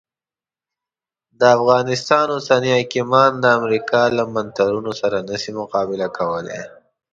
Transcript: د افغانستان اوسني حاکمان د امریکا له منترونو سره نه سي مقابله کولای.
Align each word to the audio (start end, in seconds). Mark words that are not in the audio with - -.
د 1.39 1.41
افغانستان 1.57 2.25
اوسني 2.35 2.69
حاکمان 2.77 3.31
د 3.39 3.45
امریکا 3.59 4.01
له 4.17 4.23
منترونو 4.35 4.91
سره 5.01 5.17
نه 5.29 5.35
سي 5.41 5.51
مقابله 5.59 6.07
کولای. 6.17 6.61